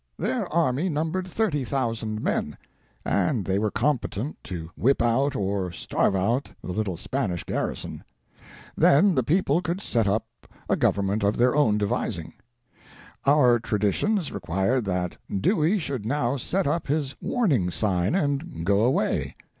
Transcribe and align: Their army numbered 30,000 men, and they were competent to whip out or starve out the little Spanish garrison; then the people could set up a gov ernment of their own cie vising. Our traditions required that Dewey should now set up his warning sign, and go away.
Their 0.17 0.51
army 0.51 0.89
numbered 0.89 1.27
30,000 1.27 2.19
men, 2.23 2.57
and 3.05 3.45
they 3.45 3.59
were 3.59 3.69
competent 3.69 4.43
to 4.45 4.71
whip 4.75 4.99
out 4.99 5.35
or 5.35 5.71
starve 5.71 6.15
out 6.15 6.49
the 6.63 6.71
little 6.71 6.97
Spanish 6.97 7.43
garrison; 7.43 8.03
then 8.75 9.13
the 9.13 9.21
people 9.21 9.61
could 9.61 9.79
set 9.79 10.07
up 10.07 10.25
a 10.67 10.75
gov 10.75 10.95
ernment 10.95 11.21
of 11.23 11.37
their 11.37 11.55
own 11.55 11.79
cie 11.79 11.85
vising. 11.85 12.33
Our 13.27 13.59
traditions 13.59 14.31
required 14.31 14.85
that 14.85 15.17
Dewey 15.39 15.77
should 15.77 16.03
now 16.03 16.35
set 16.35 16.65
up 16.65 16.87
his 16.87 17.15
warning 17.21 17.69
sign, 17.69 18.15
and 18.15 18.65
go 18.65 18.81
away. 18.83 19.35